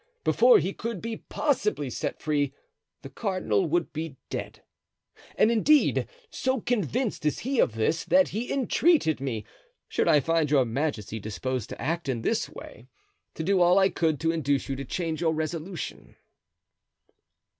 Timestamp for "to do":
13.35-13.61